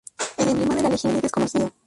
[0.39, 1.71] El emblema de la legión es desconocido.